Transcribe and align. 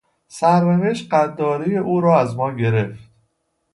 سرنوشت 0.27 1.13
قدار 1.13 1.71
او 1.79 2.01
را 2.01 2.19
از 2.19 2.35
ما 2.35 2.51
گرفت. 2.51 3.03